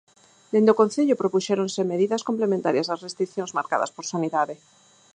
[0.53, 4.55] Dende o concello propuxéronse medidas complementarias ás restricións marcadas por Sanidade.